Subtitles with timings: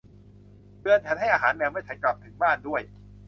[0.81, 2.81] เตือนฉันให้อาหารแมวเมื่อฉันกลับถึงบ้านด้วย